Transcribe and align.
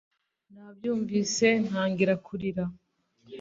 Nabyumvise 0.53 1.47
ntangira 1.67 2.13
kurira 2.25 2.63